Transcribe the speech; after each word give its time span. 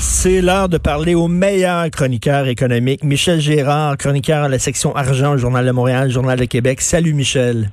C'est 0.00 0.40
l'heure 0.40 0.70
de 0.70 0.78
parler 0.78 1.14
au 1.14 1.28
meilleur 1.28 1.90
chroniqueur 1.90 2.46
économique, 2.46 3.04
Michel 3.04 3.38
Gérard, 3.38 3.98
chroniqueur 3.98 4.44
à 4.44 4.48
la 4.48 4.58
section 4.58 4.96
argent, 4.96 5.36
Journal 5.36 5.66
de 5.66 5.72
Montréal, 5.72 6.10
Journal 6.10 6.38
de 6.38 6.46
Québec. 6.46 6.80
Salut 6.80 7.12
Michel. 7.12 7.70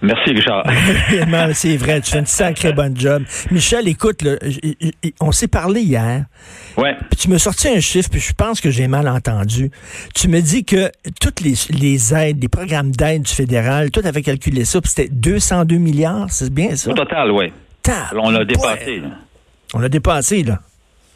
Merci, 0.00 0.30
Richard. 0.30 0.64
c'est 1.54 1.76
vrai, 1.76 2.00
tu 2.00 2.12
fais 2.12 2.20
une 2.20 2.26
sacrée 2.26 2.72
bonne 2.72 2.98
job. 2.98 3.24
Michel, 3.50 3.88
écoute, 3.88 4.24
on 5.20 5.30
s'est 5.30 5.48
parlé 5.48 5.82
hier. 5.82 6.24
Ouais. 6.78 6.96
Puis 7.10 7.18
tu 7.18 7.28
me 7.28 7.36
sorti 7.36 7.68
un 7.68 7.80
chiffre, 7.80 8.08
puis 8.08 8.20
je 8.20 8.32
pense 8.32 8.62
que 8.62 8.70
j'ai 8.70 8.88
mal 8.88 9.06
entendu. 9.06 9.70
Tu 10.14 10.28
me 10.28 10.40
dis 10.40 10.64
que 10.64 10.90
toutes 11.20 11.42
les, 11.42 12.14
aides, 12.14 12.40
les 12.40 12.48
programmes 12.48 12.90
d'aide 12.90 13.22
du 13.22 13.32
fédéral, 13.34 13.90
tout 13.90 14.02
avait 14.02 14.22
calculé 14.22 14.64
ça, 14.64 14.80
puis 14.80 14.90
c'était 14.94 15.10
202 15.10 15.76
milliards, 15.76 16.30
c'est 16.30 16.52
bien 16.52 16.74
ça? 16.74 16.90
Au 16.90 16.94
total, 16.94 17.30
oui. 17.32 17.52
On 18.14 18.30
l'a 18.30 18.46
dépassé. 18.46 19.02
On 19.74 19.78
l'a 19.80 19.88
dépassé, 19.90 20.42
là. 20.42 20.60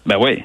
Ben 0.06 0.16
oui. 0.20 0.44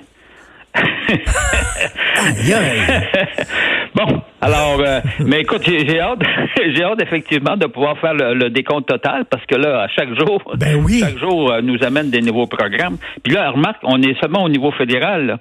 bon, 3.95 4.21
alors, 4.41 4.79
euh, 4.79 4.99
mais 5.25 5.41
écoute, 5.41 5.63
j'ai 5.65 5.99
hâte, 5.99 6.19
j'ai 6.75 6.83
hâte 6.83 7.01
effectivement 7.01 7.57
de 7.57 7.65
pouvoir 7.65 7.97
faire 7.99 8.13
le, 8.13 8.49
décompte 8.49 8.87
total 8.87 9.25
parce 9.25 9.45
que 9.45 9.55
là, 9.55 9.81
à 9.83 9.87
chaque 9.87 10.13
jour, 10.17 10.41
ben 10.57 10.85
chaque 10.87 11.17
jour 11.17 11.51
euh, 11.51 11.61
nous 11.61 11.83
amène 11.83 12.09
des 12.09 12.21
nouveaux 12.21 12.47
programmes. 12.47 12.97
Puis 13.23 13.33
là, 13.33 13.51
remarque, 13.51 13.81
on 13.83 14.01
est 14.01 14.17
seulement 14.21 14.43
au 14.43 14.49
niveau 14.49 14.71
fédéral. 14.71 15.37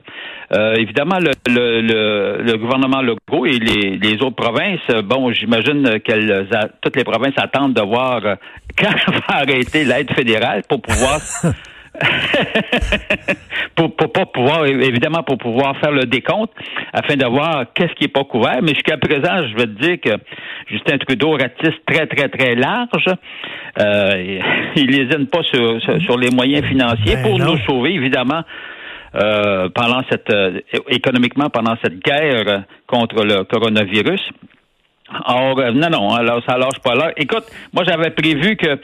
Euh, 0.52 0.74
évidemment, 0.76 1.19
le, 1.19 1.32
le, 1.48 2.42
le, 2.42 2.56
gouvernement 2.56 3.02
Legault 3.02 3.46
et 3.46 3.58
les, 3.58 3.98
les 3.98 4.22
autres 4.22 4.36
provinces, 4.36 4.86
bon, 5.04 5.32
j'imagine 5.32 5.98
qu'elles, 6.00 6.48
toutes 6.80 6.96
les 6.96 7.04
provinces 7.04 7.34
attendent 7.36 7.74
de 7.74 7.82
voir 7.82 8.20
quand 8.78 8.94
va 9.08 9.41
arrêter 9.41 9.84
l'aide 9.84 10.10
fédérale 10.12 10.62
pour 10.69 10.80
pouvoir 10.80 11.20
pour, 13.75 13.94
pour 13.97 14.12
pas 14.12 14.27
pouvoir, 14.27 14.66
évidemment, 14.66 15.22
pour 15.22 15.39
pouvoir 15.39 15.77
faire 15.78 15.92
le 15.92 16.05
décompte 16.05 16.53
afin 16.92 17.16
de 17.16 17.27
voir 17.27 17.66
qu'est-ce 17.75 17.92
qui 17.94 18.05
est 18.05 18.12
pas 18.12 18.25
couvert. 18.25 18.58
Mais 18.62 18.75
jusqu'à 18.75 18.97
présent, 18.97 19.47
je 19.48 19.56
vais 19.56 19.66
te 19.66 19.80
dire 19.80 20.00
que 20.00 20.11
Justin 20.69 20.98
Trudeau 20.98 21.33
ratisse 21.33 21.77
très, 21.86 22.06
très, 22.06 22.28
très 22.28 22.55
large. 22.55 23.06
Euh, 23.78 24.41
il 24.77 24.86
lésine 24.86 25.27
pas 25.27 25.42
sur, 25.42 25.80
sur, 26.00 26.19
les 26.19 26.30
moyens 26.30 26.64
financiers 26.66 27.16
ben 27.16 27.22
pour 27.22 27.38
nous 27.38 27.58
sauver, 27.58 27.94
évidemment. 27.94 28.42
Euh, 29.14 29.70
pendant 29.75 30.03
cette 30.10 30.31
euh, 30.31 30.60
économiquement 30.88 31.48
pendant 31.48 31.75
cette 31.83 32.00
guerre 32.00 32.64
contre 32.86 33.25
le 33.25 33.44
coronavirus. 33.44 34.20
Or, 35.27 35.58
euh, 35.58 35.70
non, 35.70 35.88
non, 35.88 36.14
alors 36.14 36.42
ça 36.47 36.58
lâche 36.58 36.81
pas 36.83 36.94
là. 36.94 37.12
Écoute, 37.16 37.44
moi 37.72 37.84
j'avais 37.86 38.10
prévu 38.10 38.56
que 38.56 38.78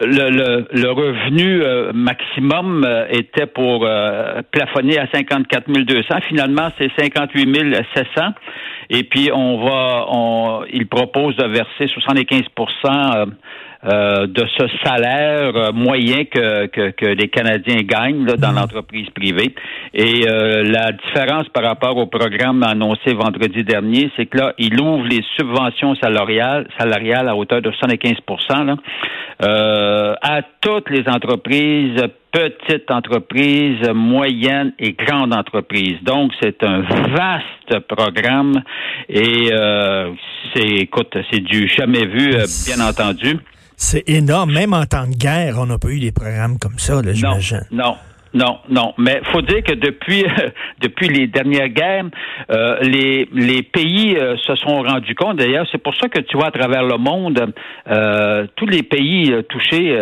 le, 0.00 0.66
le, 0.72 0.90
revenu 0.90 1.62
euh, 1.62 1.92
maximum 1.92 2.84
euh, 2.84 3.06
était 3.10 3.46
pour 3.46 3.86
plafonner 4.50 4.98
à 4.98 5.06
54 5.12 5.70
200. 5.70 6.02
Finalement, 6.28 6.70
c'est 6.78 6.90
58 6.98 7.46
700. 7.94 8.06
Et 8.90 9.04
puis 9.04 9.30
on 9.32 9.64
va, 9.64 10.06
on, 10.08 10.64
il 10.72 10.86
propose 10.88 11.36
de 11.36 11.46
verser 11.46 11.86
75 11.86 12.42
euh, 13.82 14.26
de 14.26 14.44
ce 14.58 14.66
salaire 14.84 15.56
euh, 15.56 15.72
moyen 15.72 16.26
que, 16.26 16.66
que, 16.66 17.06
les 17.06 17.28
Canadiens 17.28 17.80
gagnent 17.82 18.26
dans 18.26 18.50
mhm. 18.50 18.56
l'entreprise 18.56 19.08
privée. 19.08 19.54
Et 19.94 20.28
euh, 20.28 20.62
la 20.64 20.92
différence 20.92 21.48
par 21.48 21.64
rapport 21.64 21.96
au 21.96 22.04
programme 22.04 22.62
annoncé 22.62 23.14
vendredi 23.14 23.64
dernier, 23.64 24.10
c'est 24.16 24.26
que 24.26 24.36
là, 24.36 24.52
il 24.58 24.78
ouvre 24.78 25.06
les 25.06 25.24
subventions 25.34 25.94
salariales, 25.94 26.68
salariales 26.78 27.26
à 27.26 27.34
hauteur 27.34 27.62
de 27.62 27.70
75 27.70 28.16
là, 28.50 30.14
à 30.20 30.42
toutes 30.60 30.90
les 30.90 31.08
entreprises, 31.08 32.02
petites 32.32 32.90
entreprises, 32.90 33.88
moyennes 33.94 34.74
et 34.78 34.92
grandes 34.92 35.34
entreprises. 35.34 35.96
Donc, 36.02 36.32
c'est 36.42 36.62
un 36.64 36.80
vaste 36.82 37.86
programme 37.88 38.62
et 39.08 39.48
c'est, 40.54 40.68
écoute, 40.68 41.16
c'est 41.30 41.40
du 41.40 41.66
jamais 41.66 42.04
vu, 42.04 42.32
bien 42.66 42.86
entendu. 42.86 43.38
C'est 43.82 44.06
énorme. 44.10 44.52
Même 44.52 44.74
en 44.74 44.84
temps 44.84 45.06
de 45.06 45.16
guerre, 45.16 45.54
on 45.58 45.64
n'a 45.64 45.78
pas 45.78 45.88
eu 45.88 46.00
des 46.00 46.12
programmes 46.12 46.58
comme 46.58 46.78
ça, 46.78 47.00
j'imagine. 47.02 47.62
Non, 47.70 47.96
non. 48.34 48.58
Non, 48.68 48.92
mais 48.98 49.22
faut 49.32 49.40
dire 49.40 49.62
que 49.62 49.72
depuis 49.72 50.22
depuis 50.82 51.08
les 51.08 51.26
dernières 51.26 51.70
guerres, 51.70 52.04
euh, 52.50 52.78
les 52.82 53.26
les 53.32 53.62
pays 53.62 54.18
euh, 54.18 54.36
se 54.36 54.54
sont 54.56 54.82
rendus 54.82 55.14
compte. 55.14 55.38
D'ailleurs, 55.38 55.66
c'est 55.72 55.82
pour 55.82 55.94
ça 55.96 56.08
que 56.10 56.20
tu 56.20 56.36
vois 56.36 56.48
à 56.48 56.50
travers 56.50 56.84
le 56.84 56.98
monde, 56.98 57.54
euh, 57.88 58.46
tous 58.54 58.66
les 58.66 58.82
pays 58.82 59.34
touchés 59.48 59.96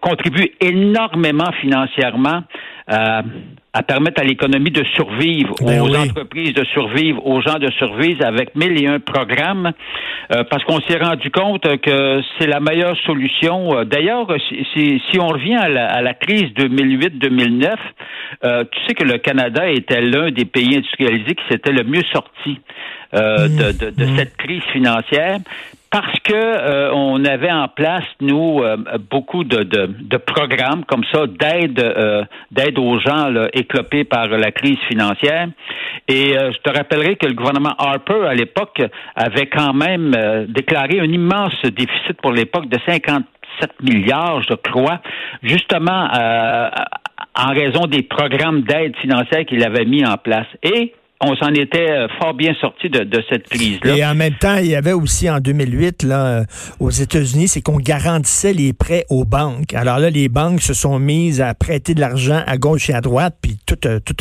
contribuent 0.00 0.52
énormément 0.60 1.52
financièrement 1.60 2.42
à 2.88 3.22
à 3.74 3.82
permettre 3.82 4.20
à 4.20 4.24
l'économie 4.24 4.70
de 4.70 4.84
survivre, 4.94 5.54
ben 5.62 5.80
aux 5.80 5.96
entreprises 5.96 6.52
de 6.52 6.64
survivre, 6.64 7.26
aux 7.26 7.40
gens 7.40 7.58
de 7.58 7.70
survivre 7.72 8.24
avec 8.26 8.54
mille 8.54 8.82
et 8.82 8.86
un 8.86 9.00
programmes, 9.00 9.72
euh, 10.30 10.44
parce 10.50 10.62
qu'on 10.64 10.80
s'est 10.80 10.98
rendu 10.98 11.30
compte 11.30 11.62
que 11.80 12.20
c'est 12.38 12.46
la 12.46 12.60
meilleure 12.60 12.96
solution. 13.06 13.78
Euh, 13.78 13.84
d'ailleurs, 13.84 14.26
si, 14.74 15.00
si, 15.10 15.18
on 15.18 15.28
revient 15.28 15.56
à 15.56 15.70
la, 15.70 15.86
à 15.86 16.02
la 16.02 16.12
crise 16.12 16.50
2008-2009, 16.54 17.74
euh, 18.44 18.64
tu 18.70 18.78
sais 18.86 18.94
que 18.94 19.04
le 19.04 19.16
Canada 19.16 19.66
était 19.70 20.02
l'un 20.02 20.30
des 20.30 20.44
pays 20.44 20.76
industrialisés 20.76 21.34
qui 21.34 21.44
s'était 21.50 21.72
le 21.72 21.84
mieux 21.84 22.04
sorti 22.12 22.60
euh, 23.14 23.48
mmh. 23.48 23.56
de, 23.56 23.72
de, 23.72 23.90
de 23.90 24.04
mmh. 24.04 24.16
cette 24.16 24.36
crise 24.36 24.62
financière 24.72 25.38
parce 25.92 26.18
que 26.20 26.32
euh, 26.34 26.90
on 26.94 27.22
avait 27.26 27.52
en 27.52 27.68
place 27.68 28.04
nous 28.22 28.60
euh, 28.62 28.78
beaucoup 29.10 29.44
de, 29.44 29.62
de, 29.62 29.86
de, 30.00 30.16
programmes 30.16 30.86
comme 30.86 31.04
ça 31.12 31.26
d'aide 31.26 31.78
euh, 31.78 32.24
d'aide 32.50 32.78
aux 32.78 32.98
gens 32.98 33.28
là, 33.28 33.48
éclopés 33.52 34.04
par 34.04 34.26
la 34.28 34.50
crise 34.52 34.78
financière. 34.88 35.48
Et 36.08 36.32
je 36.32 36.58
te 36.58 36.70
rappellerai 36.76 37.16
que 37.16 37.26
le 37.26 37.34
gouvernement 37.34 37.74
Harper 37.78 38.26
à 38.26 38.34
l'époque 38.34 38.82
avait 39.14 39.46
quand 39.46 39.72
même 39.72 40.10
déclaré 40.48 40.98
un 40.98 41.04
immense 41.04 41.54
déficit 41.62 42.20
pour 42.20 42.32
l'époque 42.32 42.68
de 42.68 42.78
57 42.86 43.70
milliards, 43.82 44.42
je 44.42 44.54
crois, 44.54 45.00
justement 45.42 46.08
en 47.34 47.52
raison 47.52 47.86
des 47.86 48.02
programmes 48.02 48.62
d'aide 48.62 48.96
financière 48.96 49.44
qu'il 49.46 49.64
avait 49.64 49.84
mis 49.84 50.04
en 50.04 50.16
place. 50.16 50.48
Et 50.62 50.92
on 51.22 51.36
s'en 51.36 51.54
était 51.54 51.90
euh, 51.90 52.08
fort 52.20 52.34
bien 52.34 52.54
sorti 52.60 52.88
de, 52.88 53.24
cette 53.30 53.48
crise-là. 53.48 53.96
Et 53.96 54.04
en 54.04 54.14
même 54.14 54.34
temps, 54.34 54.56
il 54.56 54.66
y 54.66 54.74
avait 54.74 54.92
aussi 54.92 55.30
en 55.30 55.38
2008, 55.38 56.02
là, 56.02 56.26
euh, 56.26 56.44
aux 56.80 56.90
États-Unis, 56.90 57.48
c'est 57.48 57.62
qu'on 57.62 57.78
garantissait 57.78 58.52
les 58.52 58.72
prêts 58.72 59.04
aux 59.08 59.24
banques. 59.24 59.72
Alors 59.74 59.98
là, 59.98 60.10
les 60.10 60.28
banques 60.28 60.60
se 60.60 60.74
sont 60.74 60.98
mises 60.98 61.40
à 61.40 61.54
prêter 61.54 61.94
de 61.94 62.00
l'argent 62.00 62.42
à 62.46 62.56
gauche 62.56 62.90
et 62.90 62.94
à 62.94 63.00
droite, 63.00 63.36
puis 63.40 63.56
tout, 63.66 63.78
euh, 63.86 64.00
tout, 64.00 64.16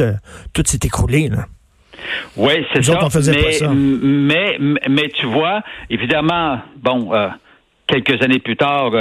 tout 0.53 0.63
s'est 0.66 0.79
écroulé. 0.84 1.29
Là. 1.29 1.45
Oui, 2.38 2.53
c'est 2.73 2.84
ça. 2.84 3.00
mais, 3.13 3.51
ça. 3.51 3.69
Mais, 3.73 4.57
mais, 4.59 5.09
tu 5.09 5.25
vois, 5.25 5.62
évidemment, 5.89 6.59
bon, 6.78 7.12
quelques 7.88 8.23
années 8.23 8.39
plus 8.39 8.57
tard, 8.57 8.91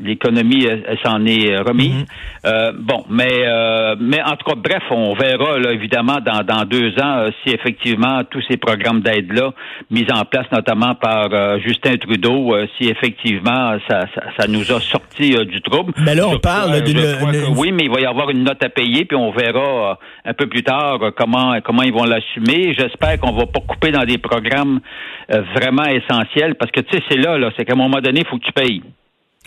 l'économie 0.00 0.66
s'en 1.04 1.24
est 1.26 1.52
euh, 1.52 1.62
remise. 1.62 1.94
Mhm. 1.94 2.04
Euh, 2.46 2.72
bon, 2.78 3.04
mais 3.10 3.46
euh, 3.46 3.96
mais 3.98 4.22
en 4.22 4.36
tout 4.36 4.44
cas, 4.46 4.54
bref, 4.56 4.82
on 4.90 5.14
verra 5.14 5.58
là, 5.58 5.72
évidemment 5.72 6.18
dans, 6.24 6.42
dans 6.42 6.64
deux 6.64 6.92
ans 7.00 7.26
si 7.42 7.52
effectivement 7.52 8.22
tous 8.30 8.42
ces 8.48 8.56
programmes 8.56 9.00
d'aide 9.00 9.32
là 9.32 9.52
mis 9.90 10.06
en 10.12 10.24
place 10.24 10.46
notamment 10.52 10.94
par 10.94 11.28
Justin 11.60 11.96
Trudeau, 11.96 12.54
si 12.76 12.88
effectivement 12.88 13.78
ça, 13.88 14.06
ça, 14.38 14.46
nous 14.46 14.72
a 14.72 14.80
sorti 14.80 15.30
du 15.46 15.60
trouble. 15.62 15.92
Mais 15.98 16.14
là, 16.14 16.28
on 16.28 16.38
parle 16.38 16.82
de 16.82 17.58
oui, 17.58 17.72
mais 17.72 17.84
il 17.84 17.90
va 17.90 18.00
y 18.00 18.06
avoir 18.06 18.30
une 18.30 18.44
note 18.44 18.62
à 18.62 18.68
payer, 18.68 19.04
puis 19.04 19.16
on 19.16 19.30
verra 19.30 19.98
un 20.24 20.34
peu 20.34 20.46
plus 20.46 20.62
tard 20.62 20.98
comment 21.16 21.58
comment 21.62 21.82
ils 21.82 21.92
vont 21.92 22.04
l'assumer. 22.04 22.74
J'espère 22.78 23.18
qu'on 23.18 23.32
va 23.32 23.46
pas 23.46 23.60
couper 23.60 23.90
dans 23.90 24.04
des 24.04 24.18
programmes 24.18 24.80
vraiment 25.28 25.84
essentiels, 25.84 26.54
parce 26.54 26.70
que 26.70 26.80
tu 26.80 26.96
sais, 26.96 27.02
c'est 27.10 27.18
là, 27.18 27.38
là, 27.38 27.50
c'est 27.56 27.64
qu'à 27.64 27.74
un 27.74 27.76
moment 27.76 28.00
donné, 28.00 28.20
il 28.20 28.26
faut 28.26 28.38
que 28.38 28.44
tu 28.44 28.52
payes. 28.52 28.82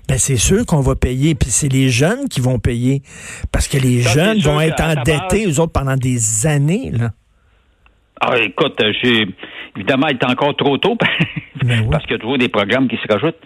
Ben 0.08 0.18
c'est 0.18 0.38
sûr 0.38 0.66
qu'on 0.66 0.82
va 0.82 0.96
payer, 0.96 1.36
puis 1.36 1.50
c'est 1.52 1.70
les 1.70 1.90
jeunes 1.90 2.28
qui 2.28 2.42
vont 2.42 2.60
payer, 2.60 3.02
parce 3.52 3.68
que 3.68 3.78
les 3.78 4.02
jeunes 4.02 4.40
vont 4.40 4.60
être 4.60 4.82
endettés, 4.82 5.48
eux 5.48 5.60
autres, 5.60 5.72
pendant 5.72 5.96
des 5.96 6.48
années. 6.48 6.92
Là. 6.92 7.12
Ah, 8.24 8.38
écoute, 8.38 8.80
j'ai 9.02 9.26
évidemment, 9.76 10.08
il 10.10 10.16
est 10.18 10.26
encore 10.30 10.56
trop 10.56 10.78
tôt 10.78 10.96
Ben 11.64 11.88
parce 11.92 12.04
qu'il 12.04 12.14
y 12.14 12.16
a 12.16 12.20
toujours 12.20 12.38
des 12.38 12.50
programmes 12.50 12.88
qui 12.88 12.98
se 12.98 13.12
rajoutent. 13.12 13.40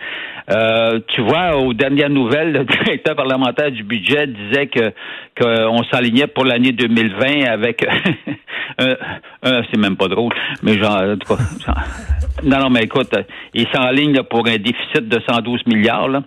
Euh, 0.50 1.00
tu 1.08 1.22
vois, 1.22 1.58
aux 1.58 1.74
dernières 1.74 2.10
nouvelles, 2.10 2.52
le 2.54 2.64
directeur 2.84 3.16
parlementaire 3.16 3.72
du 3.72 3.84
budget 3.84 4.28
disait 4.28 4.68
que 4.68 4.94
qu'on 5.40 5.84
s'alignait 5.92 6.28
pour 6.28 6.46
l'année 6.46 6.72
2020 6.72 7.46
avec 7.46 7.86
un, 8.80 8.96
un 9.44 9.62
c'est 9.72 9.78
même 9.80 9.98
pas 9.98 10.08
drôle, 10.08 10.34
mais 10.62 10.78
genre, 10.78 11.02
en 11.02 11.18
tout 11.18 11.36
cas, 11.36 11.42
genre- 11.66 11.84
non, 12.44 12.60
non, 12.60 12.70
mais 12.70 12.84
écoute, 12.84 13.14
il 13.54 13.68
s'enligne 13.74 14.22
pour 14.24 14.46
un 14.48 14.58
déficit 14.58 15.08
de 15.08 15.20
112 15.28 15.66
milliards. 15.68 16.08
Là. 16.10 16.22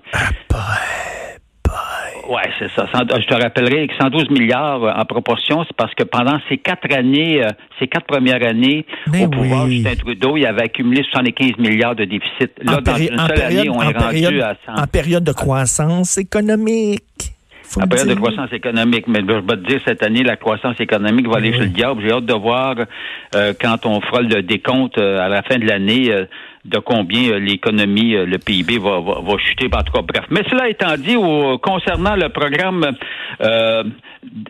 Ouais, 2.29 2.43
c'est 2.59 2.71
ça. 2.73 2.87
Je 2.93 3.27
te 3.27 3.35
rappellerai 3.35 3.89
que 3.89 3.95
112 3.97 4.29
milliards 4.31 4.85
euh, 4.85 4.93
en 4.95 5.05
proportion, 5.07 5.65
c'est 5.67 5.75
parce 5.77 5.95
que 5.95 6.05
pendant 6.05 6.39
ces 6.49 6.59
quatre 6.59 6.93
années, 6.95 7.43
euh, 7.43 7.49
ces 7.79 7.89
quatre 7.89 8.07
premières 8.07 8.47
années 8.47 8.85
Mais 9.11 9.25
au 9.25 9.29
pouvoir, 9.29 9.65
oui. 9.65 9.77
Justin 9.83 9.97
Trudeau, 9.97 10.37
il 10.37 10.45
avait 10.45 10.65
accumulé 10.65 11.03
75 11.11 11.57
milliards 11.59 11.95
de 11.97 12.05
déficit. 12.05 12.51
Là, 12.63 12.79
en, 12.79 12.81
dans 12.83 12.97
une 12.97 13.19
seule 13.19 13.29
période, 13.35 13.61
année, 13.61 13.71
on 13.71 13.81
est 13.83 13.85
rendu 13.99 14.21
période- 14.21 14.41
à 14.43 14.57
100. 14.67 14.83
en 14.83 14.87
période 14.87 15.25
de 15.25 15.33
croissance 15.33 16.19
économique. 16.19 17.03
Faut 17.63 17.81
En 17.81 17.85
le 17.85 17.89
période 17.91 18.09
de 18.09 18.15
croissance 18.15 18.53
économique, 18.53 19.07
mais 19.09 19.21
je 19.21 19.27
vais 19.27 19.43
te 19.43 19.67
dire, 19.69 19.81
cette 19.87 20.03
année, 20.03 20.23
la 20.23 20.37
croissance 20.37 20.81
économique 20.81 21.29
va 21.29 21.37
aller 21.37 21.53
chez 21.53 21.61
le 21.61 21.67
diable. 21.67 22.03
J'ai 22.03 22.13
hâte 22.13 22.25
de 22.25 22.33
voir 22.35 22.75
euh, 23.35 23.53
quand 23.61 23.85
on 23.85 24.01
fera 24.01 24.23
le 24.23 24.43
décompte 24.43 24.97
euh, 24.99 25.21
à 25.21 25.29
la 25.29 25.43
fin 25.43 25.59
de 25.59 25.67
l'année 25.67 26.11
euh, 26.11 26.25
de 26.69 26.79
combien 26.79 27.33
euh, 27.33 27.39
l'économie, 27.39 28.15
euh, 28.15 28.27
le 28.27 28.39
PIB 28.39 28.79
va, 28.79 29.01
chuter. 29.39 29.69
En 29.73 29.83
tout 29.83 29.93
cas, 29.93 30.03
bref. 30.03 30.25
Mais 30.31 30.43
cela 30.49 30.69
étant 30.69 30.95
dit, 30.97 31.17
au- 31.17 31.59
concernant 31.59 32.15
le 32.17 32.29
programme, 32.29 32.85
euh, 33.41 33.85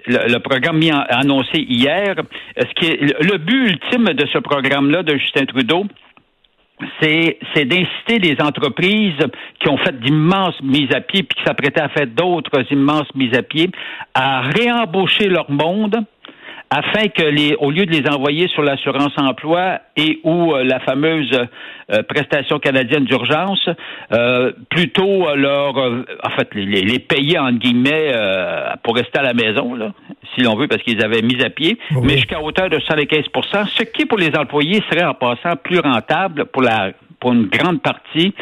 le, 0.06 0.38
programme 0.38 0.79
mis 0.79 0.91
annoncé 0.91 1.59
hier, 1.61 2.15
ce 2.56 2.75
qui 2.75 2.87
est 2.91 3.00
le, 3.00 3.15
le 3.32 3.38
but 3.38 3.70
ultime 3.70 4.05
de 4.15 4.26
ce 4.32 4.38
programme-là 4.38 5.03
de 5.03 5.17
Justin 5.17 5.47
Trudeau, 5.47 5.85
c'est 7.00 7.38
c'est 7.55 7.65
d'inciter 7.65 8.19
les 8.20 8.37
entreprises 8.41 9.19
qui 9.61 9.69
ont 9.69 9.76
fait 9.79 9.99
d'immenses 10.00 10.61
mises 10.62 10.93
à 10.94 11.00
pied 11.00 11.25
puis 11.25 11.37
qui 11.37 11.44
s'apprêtaient 11.44 11.81
à 11.81 11.88
faire 11.88 12.06
d'autres 12.06 12.62
immenses 12.70 13.09
mises 13.17 13.35
à 13.37 13.43
pied 13.43 13.69
à 14.15 14.43
réembaucher 14.43 15.29
leur 15.29 15.50
monde 15.50 15.97
afin 16.70 17.09
que 17.09 17.23
les 17.23 17.55
au 17.56 17.70
lieu 17.70 17.87
de 17.87 17.93
les 17.93 18.06
envoyer 18.11 18.47
sur 18.49 18.62
l'assurance 18.62 19.12
emploi 19.17 19.79
et 19.97 20.20
ou 20.25 20.53
euh, 20.55 20.65
la 20.65 20.81
fameuse 20.81 21.31
euh, 21.91 22.03
prestation 22.03 22.59
canadienne 22.59 23.05
d'urgence 23.05 23.69
euh, 24.12 24.53
plutôt 24.69 25.26
euh, 25.29 25.35
leur 25.35 25.79
euh, 25.79 26.05
en 26.23 26.31
fait 26.31 26.49
les, 26.55 26.82
les- 26.82 26.99
payer 26.99 27.38
entre 27.38 27.59
guillemets 27.59 28.12
euh, 28.15 28.69
pour 28.82 28.97
rester 28.97 29.19
à 29.19 29.23
la 29.23 29.32
maison 29.32 29.75
là 29.75 29.93
si 30.35 30.43
l'on 30.43 30.56
veut 30.56 30.69
parce 30.69 30.82
qu'ils 30.82 31.03
avaient 31.03 31.23
mis 31.23 31.43
à 31.43 31.49
pied 31.49 31.79
Oui. 31.93 32.03
mais 32.05 32.12
jusqu'à 32.17 32.43
hauteur 32.43 32.69
de 32.69 32.76
75% 32.79 33.67
ce 33.69 33.82
qui 33.85 34.05
pour 34.05 34.19
les 34.19 34.37
employés 34.37 34.82
serait 34.91 35.05
en 35.05 35.15
passant 35.15 35.56
plus 35.56 35.79
rentable 35.81 36.44
pour 36.47 36.61
la 36.62 36.91
pour 37.20 37.32
une 37.32 37.47
grande 37.47 37.82
partie 37.82 38.32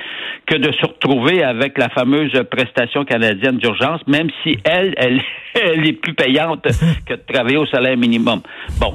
que 0.46 0.54
de 0.56 0.70
se 0.72 0.84
retrouver 0.84 1.42
avec 1.42 1.78
la 1.78 1.88
fameuse 1.88 2.30
prestation 2.50 3.06
canadienne 3.06 3.56
d'urgence, 3.56 4.06
même 4.06 4.28
si 4.42 4.58
elle, 4.64 4.92
elle, 4.98 5.18
elle 5.64 5.86
est 5.86 5.92
plus 5.94 6.14
payante 6.14 6.66
que 7.06 7.14
de 7.14 7.22
travailler 7.32 7.56
au 7.56 7.66
salaire 7.66 7.96
minimum. 7.96 8.40
Bon, 8.80 8.94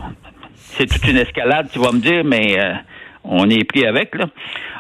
c'est 0.56 0.88
toute 0.88 1.08
une 1.10 1.18
escalade, 1.18 1.70
tu 1.72 1.80
vas 1.80 1.92
me 1.92 2.00
dire, 2.00 2.24
mais 2.24 2.60
euh, 2.60 2.74
on 3.24 3.50
est 3.50 3.64
pris 3.64 3.86
avec, 3.86 4.16
là. 4.16 4.26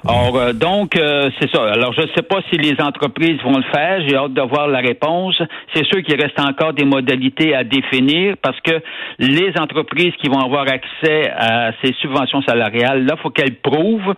Or, 0.03 0.35
euh, 0.35 0.53
donc, 0.53 0.95
euh, 0.95 1.29
c'est 1.39 1.49
ça. 1.51 1.63
Alors, 1.63 1.93
je 1.93 2.01
ne 2.01 2.07
sais 2.15 2.23
pas 2.23 2.41
si 2.49 2.57
les 2.57 2.75
entreprises 2.81 3.39
vont 3.43 3.57
le 3.57 3.63
faire. 3.71 4.01
J'ai 4.07 4.15
hâte 4.15 4.33
de 4.33 4.41
voir 4.41 4.67
la 4.67 4.79
réponse. 4.79 5.39
C'est 5.75 5.85
sûr 5.85 6.01
qu'il 6.01 6.19
reste 6.19 6.39
encore 6.39 6.73
des 6.73 6.85
modalités 6.85 7.53
à 7.53 7.63
définir 7.63 8.35
parce 8.41 8.59
que 8.61 8.81
les 9.19 9.53
entreprises 9.59 10.13
qui 10.19 10.27
vont 10.27 10.39
avoir 10.39 10.65
accès 10.67 11.29
à 11.29 11.71
ces 11.83 11.93
subventions 12.01 12.41
salariales, 12.41 13.05
là, 13.05 13.15
faut 13.21 13.29
qu'elles 13.29 13.57
prouvent 13.57 14.15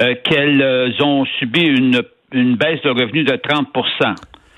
euh, 0.00 0.14
qu'elles 0.24 0.60
euh, 0.60 0.90
ont 1.00 1.24
subi 1.38 1.62
une, 1.62 2.02
une 2.32 2.56
baisse 2.56 2.82
de 2.82 2.90
revenus 2.90 3.24
de 3.24 3.36
30 3.36 3.68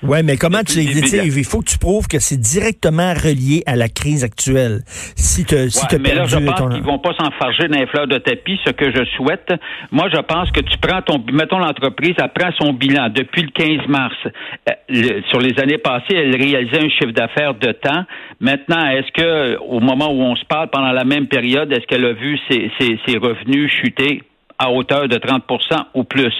Ouais, 0.03 0.21
mais 0.21 0.37
comment 0.37 0.61
tu 0.63 0.79
il 0.79 1.43
faut 1.43 1.59
que 1.61 1.69
tu 1.69 1.77
prouves 1.79 2.07
que 2.07 2.19
c'est 2.19 2.37
directement 2.39 3.13
relié 3.13 3.63
à 3.65 3.75
la 3.75 3.89
crise 3.89 4.23
actuelle. 4.23 4.81
Si 4.85 5.43
tu 5.43 5.55
si 5.71 5.87
t'as 5.87 5.97
mais 5.97 6.13
là, 6.13 6.25
je 6.25 6.37
pense 6.37 6.55
ton 6.55 6.69
qu'ils 6.69 6.83
vont 6.83 6.99
pas 6.99 7.13
s'enfarger 7.19 7.67
dans 7.67 7.79
les 7.79 7.87
fleurs 7.87 8.05
de 8.07 8.17
tapis, 8.19 8.59
ce 8.63 8.71
que 8.71 8.91
je 8.91 9.03
souhaite. 9.15 9.51
Moi, 9.91 10.07
je 10.13 10.19
pense 10.21 10.51
que 10.51 10.59
tu 10.59 10.77
prends 10.77 11.01
ton, 11.01 11.23
mettons 11.33 11.57
l'entreprise, 11.57 12.13
elle 12.19 12.31
prend 12.31 12.51
son 12.59 12.73
bilan 12.73 13.09
depuis 13.09 13.41
le 13.41 13.49
15 13.49 13.87
mars. 13.87 14.15
Euh, 14.25 14.71
le- 14.89 15.23
sur 15.29 15.39
les 15.39 15.59
années 15.59 15.79
passées, 15.79 16.13
elle 16.13 16.35
réalisait 16.35 16.79
un 16.85 16.89
chiffre 16.89 17.11
d'affaires 17.11 17.55
de 17.55 17.71
temps. 17.71 18.03
Maintenant, 18.39 18.85
est-ce 18.89 19.11
que, 19.11 19.57
au 19.57 19.79
moment 19.79 20.11
où 20.11 20.21
on 20.21 20.35
se 20.35 20.45
parle, 20.45 20.69
pendant 20.69 20.91
la 20.91 21.05
même 21.05 21.27
période, 21.27 21.71
est-ce 21.71 21.87
qu'elle 21.87 22.05
a 22.05 22.13
vu 22.13 22.37
ses, 22.49 22.69
ses- 22.79 22.99
ses 23.07 23.17
revenus 23.17 23.71
chuter 23.71 24.21
à 24.59 24.71
hauteur 24.71 25.07
de 25.07 25.17
30% 25.17 25.85
ou 25.95 26.03
plus? 26.03 26.33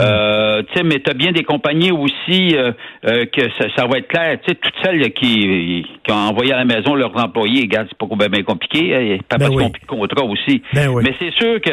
Euh, 0.00 0.62
tu 0.62 0.74
sais, 0.74 0.82
mais 0.84 1.00
tu 1.00 1.10
as 1.10 1.14
bien 1.14 1.32
des 1.32 1.44
compagnies 1.44 1.92
aussi 1.92 2.56
euh, 2.56 2.72
euh, 3.06 3.26
que 3.26 3.42
ça, 3.58 3.66
ça 3.76 3.86
va 3.86 3.98
être 3.98 4.08
clair. 4.08 4.38
Tu 4.42 4.50
sais, 4.50 4.54
toutes 4.56 4.74
celles 4.82 5.12
qui, 5.12 5.84
qui 6.04 6.12
ont 6.12 6.16
envoyé 6.30 6.52
à 6.52 6.56
la 6.58 6.64
maison 6.64 6.94
leurs 6.94 7.16
employés, 7.16 7.62
regarde, 7.62 7.88
c'est 7.90 7.98
pas 7.98 8.14
bien, 8.16 8.28
bien 8.28 8.42
compliqué. 8.42 8.94
hein, 8.94 9.18
pas 9.28 9.38
Ben 9.38 9.48
parce 9.48 9.56
oui. 9.56 9.70
de 9.70 9.86
contrat 9.86 10.24
aussi. 10.24 10.62
Ben 10.72 10.88
oui. 10.88 11.02
Mais 11.04 11.14
c'est 11.18 11.32
sûr 11.34 11.60
que 11.60 11.70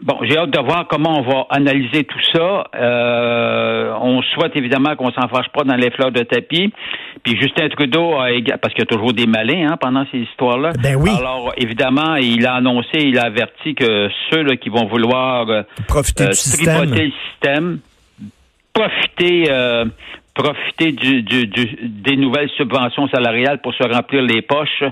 Bon, 0.00 0.18
j'ai 0.22 0.38
hâte 0.38 0.50
de 0.50 0.60
voir 0.60 0.86
comment 0.88 1.18
on 1.18 1.22
va 1.22 1.46
analyser 1.50 2.04
tout 2.04 2.20
ça. 2.32 2.64
Euh, 2.74 3.92
on 4.00 4.22
souhaite 4.22 4.56
évidemment 4.56 4.96
qu'on 4.96 5.10
s'en 5.10 5.28
fâche 5.28 5.48
pas 5.52 5.64
dans 5.64 5.74
les 5.76 5.90
fleurs 5.90 6.12
de 6.12 6.22
tapis. 6.22 6.72
Puis 7.22 7.36
Justin 7.40 7.68
Trudeau 7.70 8.14
a 8.14 8.28
parce 8.60 8.74
qu'il 8.74 8.82
y 8.82 8.82
a 8.82 8.86
toujours 8.86 9.12
des 9.12 9.26
malins 9.26 9.72
hein, 9.72 9.76
pendant 9.80 10.04
ces 10.12 10.18
histoires-là. 10.18 10.72
Ben 10.82 10.96
oui. 10.96 11.10
Alors 11.18 11.52
évidemment, 11.56 12.16
il 12.16 12.46
a 12.46 12.54
annoncé, 12.54 12.98
il 12.98 13.18
a 13.18 13.24
averti 13.24 13.74
que 13.74 14.08
ceux 14.30 14.42
là, 14.42 14.56
qui 14.56 14.68
vont 14.68 14.86
vouloir 14.86 15.48
euh, 15.48 15.62
profiter 15.88 16.24
euh, 16.24 16.28
du 16.28 16.34
système. 16.34 16.90
le 16.94 17.10
système, 17.32 17.78
profiter, 18.72 19.46
euh, 19.50 19.84
profiter 20.34 20.92
du, 20.92 21.22
du- 21.22 21.46
du- 21.46 21.78
des 21.82 22.16
nouvelles 22.16 22.50
subventions 22.56 23.08
salariales 23.08 23.60
pour 23.62 23.74
se 23.74 23.82
remplir 23.82 24.22
les 24.22 24.42
poches, 24.42 24.84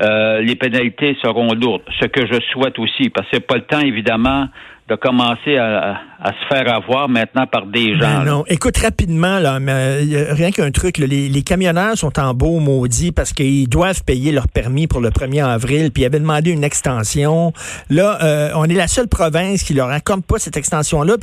euh, 0.00 0.40
les 0.40 0.56
pénalités 0.56 1.16
seront 1.22 1.52
lourdes. 1.54 1.82
Ce 2.00 2.06
que 2.06 2.26
je 2.26 2.40
souhaite 2.52 2.78
aussi, 2.78 3.08
parce 3.10 3.26
que 3.28 3.36
c'est 3.36 3.46
pas 3.46 3.56
le 3.56 3.62
temps, 3.62 3.80
évidemment, 3.80 4.48
de 4.88 4.94
commencer 4.94 5.56
à, 5.58 5.98
à 6.20 6.32
se 6.32 6.48
faire 6.48 6.72
avoir 6.74 7.10
maintenant 7.10 7.46
par 7.46 7.66
des 7.66 7.92
gens. 7.92 8.00
Ben 8.00 8.24
non. 8.24 8.44
Écoute, 8.48 8.78
rapidement, 8.78 9.38
là, 9.38 9.60
mais, 9.60 9.72
euh, 9.72 10.32
rien 10.32 10.50
qu'un 10.50 10.70
truc, 10.70 10.96
là, 10.96 11.06
les, 11.06 11.28
les 11.28 11.42
camionneurs 11.42 11.96
sont 11.98 12.18
en 12.18 12.32
beau 12.32 12.58
maudit 12.58 13.12
parce 13.12 13.34
qu'ils 13.34 13.68
doivent 13.68 14.02
payer 14.04 14.32
leur 14.32 14.48
permis 14.48 14.86
pour 14.86 15.00
le 15.00 15.10
1er 15.10 15.44
avril, 15.44 15.90
puis 15.92 16.04
ils 16.04 16.06
avaient 16.06 16.20
demandé 16.20 16.50
une 16.50 16.64
extension. 16.64 17.52
Là, 17.90 18.18
euh, 18.22 18.50
on 18.54 18.64
est 18.64 18.74
la 18.74 18.88
seule 18.88 19.08
province 19.08 19.62
qui 19.62 19.74
leur 19.74 19.90
accorde 19.90 20.24
pas 20.24 20.38
cette 20.38 20.56
extension-là. 20.56 21.16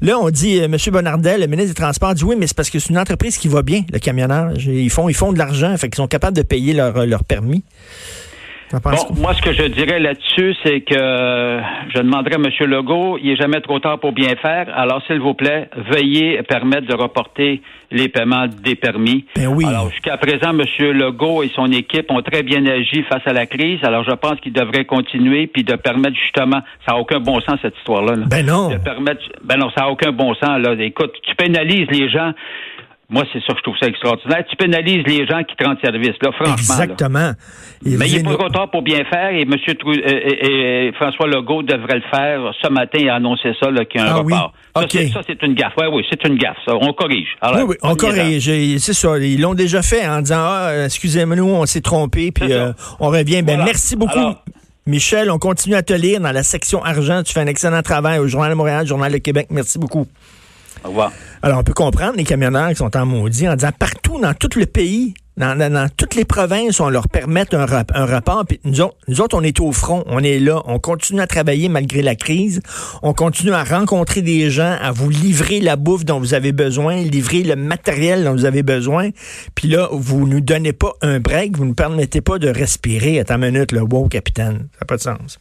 Là, 0.00 0.18
on 0.18 0.30
dit, 0.30 0.60
euh, 0.60 0.64
M. 0.64 0.76
Bonardel, 0.90 1.40
le 1.42 1.46
ministre 1.46 1.74
des 1.74 1.80
Transports, 1.82 2.14
dit 2.14 2.24
oui, 2.24 2.36
mais 2.38 2.46
c'est 2.46 2.56
parce 2.56 2.70
que 2.70 2.78
c'est 2.78 2.90
une 2.90 2.98
entreprise 2.98 3.36
qui 3.36 3.48
va 3.48 3.62
bien, 3.62 3.82
le 3.92 3.98
camionnage. 3.98 4.66
Ils 4.66 4.90
font, 4.90 5.10
ils 5.10 5.14
font 5.14 5.34
de 5.34 5.38
l'argent, 5.38 5.76
fait 5.76 5.88
qu'ils 5.88 5.96
sont 5.96 6.08
capables 6.08 6.36
de 6.36 6.42
payer 6.42 6.72
leur, 6.72 7.04
leur 7.04 7.24
permis. 7.24 7.62
Bon, 8.72 9.14
moi, 9.20 9.34
ce 9.34 9.42
que 9.42 9.52
je 9.52 9.64
dirais 9.64 10.00
là-dessus, 10.00 10.54
c'est 10.64 10.80
que 10.80 10.94
je 10.94 11.98
demanderais 11.98 12.36
à 12.36 12.38
M. 12.38 12.70
Legault, 12.70 13.18
il 13.22 13.30
est 13.30 13.36
jamais 13.36 13.60
trop 13.60 13.78
tard 13.80 13.98
pour 13.98 14.12
bien 14.12 14.34
faire. 14.40 14.66
Alors, 14.74 15.02
s'il 15.06 15.20
vous 15.20 15.34
plaît, 15.34 15.68
veuillez 15.90 16.42
permettre 16.42 16.86
de 16.86 16.94
reporter 16.94 17.60
les 17.90 18.08
paiements 18.08 18.46
des 18.46 18.74
permis. 18.74 19.26
Ben 19.36 19.48
oui. 19.48 19.66
Alors, 19.66 19.90
jusqu'à 19.90 20.16
présent, 20.16 20.50
M. 20.50 20.62
Legault 20.92 21.42
et 21.42 21.50
son 21.54 21.70
équipe 21.70 22.10
ont 22.10 22.22
très 22.22 22.42
bien 22.42 22.64
agi 22.64 23.02
face 23.02 23.22
à 23.26 23.34
la 23.34 23.44
crise. 23.46 23.80
Alors, 23.82 24.04
je 24.04 24.14
pense 24.14 24.40
qu'ils 24.40 24.54
devraient 24.54 24.86
continuer 24.86 25.46
puis 25.46 25.64
de 25.64 25.74
permettre 25.76 26.16
justement, 26.16 26.62
ça 26.86 26.92
n'a 26.92 26.98
aucun 26.98 27.20
bon 27.20 27.40
sens 27.40 27.58
cette 27.60 27.76
histoire-là. 27.76 28.16
là. 28.16 28.24
Ben 28.26 28.46
non. 28.46 28.70
De 28.70 28.78
permettre, 28.78 29.20
ben 29.44 29.58
non, 29.58 29.68
ça 29.76 29.82
n'a 29.82 29.90
aucun 29.90 30.12
bon 30.12 30.34
sens. 30.34 30.58
Là. 30.58 30.74
Écoute, 30.78 31.12
tu 31.22 31.34
pénalises 31.34 31.88
les 31.90 32.08
gens. 32.08 32.32
Moi, 33.12 33.24
c'est 33.32 33.40
ça 33.40 33.52
que 33.52 33.58
je 33.58 33.62
trouve 33.62 33.76
ça 33.78 33.86
extraordinaire. 33.88 34.42
Tu 34.48 34.56
pénalises 34.56 35.04
les 35.06 35.26
gens 35.26 35.42
qui 35.44 35.54
te 35.54 35.62
rendent 35.64 35.76
service, 35.84 36.16
là, 36.22 36.30
franchement. 36.32 36.54
Exactement. 36.56 37.32
Mais 37.84 38.08
il 38.08 38.16
n'est 38.16 38.22
pas 38.22 38.34
trop 38.36 38.48
tard 38.48 38.70
pour 38.70 38.80
bien 38.82 39.04
faire 39.04 39.30
et 39.30 39.42
M. 39.42 39.54
Trou- 39.78 39.92
et, 39.92 39.98
et- 39.98 40.86
et 40.88 40.92
François 40.92 41.26
Legault 41.26 41.62
devrait 41.62 41.96
le 41.96 42.08
faire 42.10 42.40
ce 42.62 42.68
matin 42.70 42.98
et 42.98 43.10
annoncer 43.10 43.52
ça, 43.60 43.70
là, 43.70 43.84
qu'il 43.84 44.00
y 44.00 44.04
a 44.04 44.14
un 44.14 44.16
Ah 44.18 44.22
oui? 44.22 44.32
report. 44.32 44.52
C'est- 44.90 45.08
Ça, 45.12 45.20
c'est 45.26 45.42
une 45.42 45.54
gaffe. 45.54 45.74
Oui, 45.76 45.84
oui, 45.92 46.06
c'est 46.10 46.26
une 46.26 46.36
gaffe. 46.38 46.56
Ça. 46.66 46.74
On 46.74 46.92
corrige. 46.94 47.28
Alors, 47.42 47.58
Oui, 47.58 47.62
oui, 47.68 47.76
on 47.82 47.94
corrige. 47.96 48.50
C'est 48.78 48.94
ça. 48.94 49.18
Ils 49.18 49.40
l'ont 49.40 49.54
déjà 49.54 49.82
fait 49.82 50.06
en 50.08 50.20
disant 50.22 50.40
Ah, 50.42 50.84
excusez-moi, 50.86 51.36
nous, 51.36 51.44
on 51.48 51.66
s'est 51.66 51.82
trompé, 51.82 52.32
puis 52.32 52.50
euh, 52.52 52.72
on 52.98 53.08
revient. 53.10 53.42
Ben, 53.42 53.56
Voilà. 53.56 53.64
merci 53.66 53.94
beaucoup. 53.94 54.18
Alors- 54.18 54.42
Michel, 54.86 55.30
on 55.30 55.38
continue 55.38 55.76
à 55.76 55.82
te 55.82 55.92
lire 55.92 56.18
dans 56.20 56.32
la 56.32 56.42
section 56.42 56.82
argent. 56.82 57.22
Tu 57.22 57.32
fais 57.32 57.38
un 57.40 57.46
excellent 57.46 57.82
travail 57.82 58.18
au 58.18 58.26
Journal 58.26 58.50
de 58.50 58.56
Montréal, 58.56 58.84
Journal 58.86 59.12
de 59.12 59.18
Québec. 59.18 59.46
Merci 59.50 59.78
beaucoup. 59.78 60.06
Alors, 61.42 61.58
on 61.58 61.64
peut 61.64 61.74
comprendre 61.74 62.14
les 62.16 62.24
camionneurs 62.24 62.70
qui 62.70 62.76
sont 62.76 62.96
en 62.96 63.06
maudit 63.06 63.48
en 63.48 63.54
disant 63.56 63.72
partout 63.78 64.20
dans 64.20 64.34
tout 64.34 64.50
le 64.58 64.66
pays, 64.66 65.14
dans, 65.38 65.88
toutes 65.96 66.14
les 66.14 66.26
provinces, 66.26 66.78
on 66.78 66.90
leur 66.90 67.08
permet 67.08 67.52
un, 67.54 67.64
rap- 67.64 67.90
un 67.94 68.04
rapport. 68.04 68.44
Puis 68.46 68.60
nous 68.64 68.80
autres, 68.82 68.96
nous 69.08 69.20
autres, 69.22 69.36
on 69.36 69.42
est 69.42 69.58
au 69.60 69.72
front, 69.72 70.04
on 70.06 70.18
est 70.22 70.38
là, 70.38 70.60
on 70.66 70.78
continue 70.78 71.20
à 71.20 71.26
travailler 71.26 71.68
malgré 71.70 72.02
la 72.02 72.14
crise. 72.14 72.60
On 73.02 73.14
continue 73.14 73.52
à 73.52 73.64
rencontrer 73.64 74.20
des 74.20 74.50
gens, 74.50 74.76
à 74.80 74.92
vous 74.92 75.08
livrer 75.08 75.60
la 75.60 75.76
bouffe 75.76 76.04
dont 76.04 76.18
vous 76.20 76.34
avez 76.34 76.52
besoin, 76.52 76.96
livrer 76.96 77.42
le 77.44 77.56
matériel 77.56 78.24
dont 78.24 78.32
vous 78.32 78.44
avez 78.44 78.62
besoin. 78.62 79.08
Puis 79.54 79.68
là, 79.68 79.88
vous 79.90 80.26
nous 80.26 80.40
donnez 80.42 80.74
pas 80.74 80.92
un 81.00 81.18
break, 81.18 81.56
vous 81.56 81.64
ne 81.64 81.72
permettez 81.74 82.20
pas 82.20 82.38
de 82.38 82.48
respirer. 82.48 83.18
Attends 83.18 83.36
une 83.40 83.52
minute, 83.52 83.72
là. 83.72 83.82
Wow, 83.84 84.08
capitaine, 84.08 84.68
ça 84.72 84.78
n'a 84.82 84.86
pas 84.86 84.96
de 84.96 85.02
sens. 85.02 85.38